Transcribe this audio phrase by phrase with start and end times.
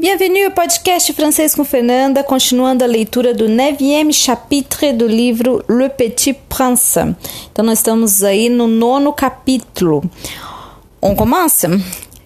[0.00, 5.90] Bienvenue ao podcast Francês com Fernanda, continuando a leitura do 9e chapitre do livro Le
[5.90, 6.98] Petit Prince.
[7.52, 10.02] Então, nós estamos aí no nono capítulo.
[11.02, 11.66] On commence?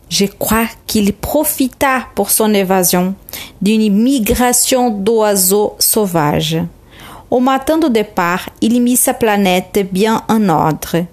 [0.08, 3.12] Je crois qu'il profita pour son évasion
[3.60, 6.62] d'une migration d'oiseaux sauvages.
[7.28, 11.06] Au matin de départ, il mit sa planète bien en ordre.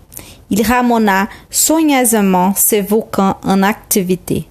[0.52, 4.46] Il ramena soigneusement ses volcans en activité.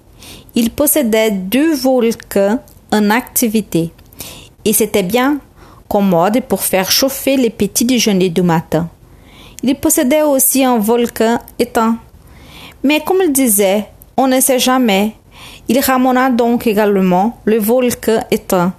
[0.53, 2.59] Il possédait deux volcans
[2.91, 3.91] en activité
[4.65, 5.39] et c'était bien
[5.87, 8.89] commode pour faire chauffer les petits déjeuners du matin.
[9.63, 11.97] Il possédait aussi un volcan éteint.
[12.83, 13.85] Mais comme il disait,
[14.17, 15.13] on ne sait jamais.
[15.67, 18.73] Il ramena donc également le volcan éteint.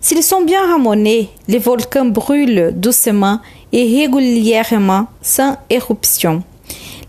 [0.00, 3.40] S'ils sont bien ramenés, les volcans brûlent doucement
[3.72, 6.42] et régulièrement sans éruption.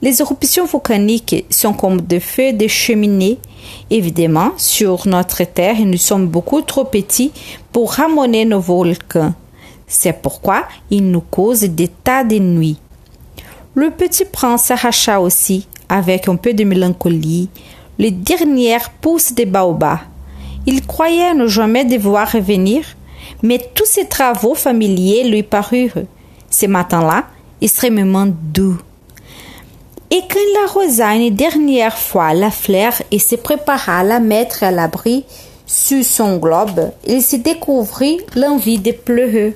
[0.04, 3.38] Les éruptions volcaniques sont comme des feux de cheminée.
[3.92, 7.32] Évidemment, sur notre Terre, nous sommes beaucoup trop petits
[7.72, 9.36] pour ramener nos volcans.
[9.86, 12.80] C'est pourquoi ils nous causent des tas de nuits.
[13.76, 17.50] Le petit prince s'arracha aussi, avec un peu de mélancolie,
[18.00, 20.00] les dernières pousses de baobab.
[20.66, 22.84] Il croyait ne jamais devoir revenir,
[23.44, 26.06] mais tous ses travaux familiers lui parurent,
[26.50, 27.26] ce matin-là,
[27.62, 28.80] extrêmement doux.
[30.14, 34.62] Et quand il arrosa une dernière fois la fleur et se prépara à la mettre
[34.64, 35.24] à l'abri
[35.66, 39.56] sur son globe, il se découvrit l'envie de pleurer.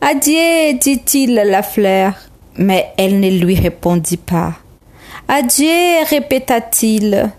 [0.00, 2.14] Adieu, dit-il à la fleur,
[2.56, 4.54] mais elle ne lui répondit pas.
[5.28, 7.30] Adieu, répéta-t-il,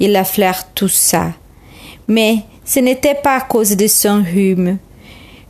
[0.00, 1.32] et la fleur toussa.
[2.08, 4.76] Mais ce n'était pas à cause de son rhume.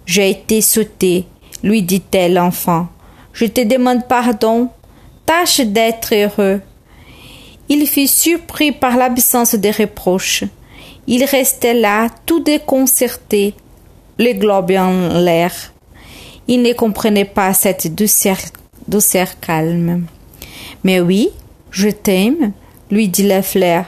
[0.07, 1.27] J'ai été sautée,
[1.65, 2.89] lui dit-elle enfin.
[3.33, 4.69] Je te demande pardon
[5.31, 6.61] tâche d'être heureux.
[7.69, 10.43] Il fut surpris par l'absence de reproches.
[11.07, 13.55] Il restait là, tout déconcerté,
[14.19, 15.53] le globe en l'air.
[16.49, 18.39] Il ne comprenait pas cette douceur,
[18.89, 20.05] douceur calme.
[20.83, 21.31] Mais oui,
[21.71, 22.51] je t'aime,
[22.91, 23.85] lui dit la fleur.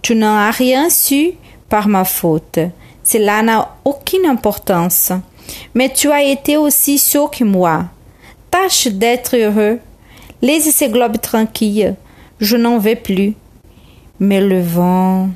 [0.00, 1.32] Tu n'as rien su
[1.68, 2.58] par ma faute.
[3.04, 5.12] Cela n'a aucune importance.
[5.74, 7.84] Mais tu as été aussi sot que moi.
[8.50, 9.78] Tâche d'être heureux.
[10.42, 11.94] Laisse ces globes tranquilles.
[12.40, 13.34] Je n'en veux plus.
[14.20, 15.28] Mais le vent.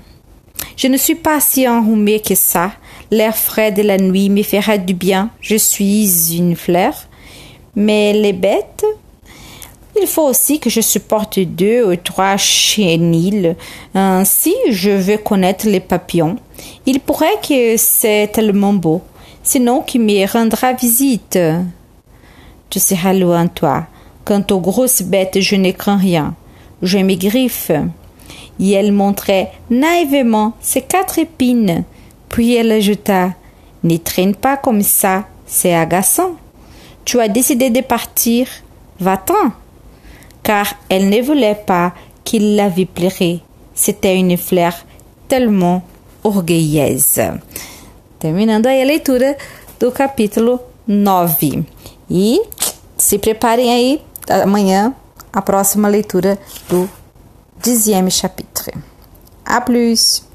[0.77, 2.73] Je ne suis pas si enrhumée que ça.
[3.11, 5.31] L'air frais de la nuit me fera du bien.
[5.41, 6.95] Je suis une fleur.
[7.75, 8.85] Mais les bêtes,
[10.01, 13.57] il faut aussi que je supporte deux ou trois chenilles.
[13.95, 16.37] Ainsi, je veux connaître les papillons.
[16.87, 19.03] Il pourrait que c'est tellement beau.
[19.43, 21.39] Sinon, qui me rendra visite.
[22.69, 23.87] Tu seras loin, toi.
[24.31, 26.37] Quant aux grosses bêtes, je ne crains rien.
[26.83, 27.73] J'ai mes griffes.
[28.61, 31.83] Et elle montrait naïvement ses quatre épines.
[32.29, 33.35] Puis elle ajouta
[33.83, 36.37] Ne traîne pas comme ça, c'est agaçant.
[37.05, 38.47] Tu as décidé de partir.
[39.01, 39.51] Va-t'en.
[40.45, 41.93] Car elle ne voulait pas
[42.23, 43.41] qu'il la vît pleurer.
[43.75, 44.75] C'était une fleur
[45.27, 45.83] tellement
[46.23, 47.21] orgueilleuse.
[48.21, 49.37] Terminando aí a leitura
[49.81, 51.65] do capítulo 9.
[52.09, 52.41] E
[52.97, 54.95] se preparem aí amanhã
[55.33, 56.89] a próxima leitura do
[57.63, 58.73] dixième chapitre.
[59.45, 60.23] A plus!